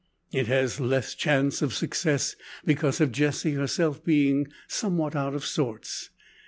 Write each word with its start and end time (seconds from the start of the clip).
It 0.31 0.47
has 0.47 0.79
less 0.79 1.13
chance 1.13 1.61
of 1.61 1.75
success, 1.75 2.35
because 2.65 2.99
of 3.01 3.11
Jessie 3.11 3.53
herself 3.53 4.03
being 4.03 4.47
somewhat 4.67 5.15
out 5.15 5.35
of 5.35 5.45
sorts. 5.45 6.09